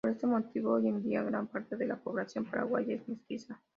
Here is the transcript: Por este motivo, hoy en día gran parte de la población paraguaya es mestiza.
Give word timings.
Por 0.03 0.13
este 0.13 0.25
motivo, 0.25 0.71
hoy 0.71 0.87
en 0.87 1.03
día 1.03 1.21
gran 1.21 1.45
parte 1.45 1.75
de 1.75 1.85
la 1.85 1.95
población 1.95 2.43
paraguaya 2.45 2.95
es 2.95 3.07
mestiza. 3.07 3.61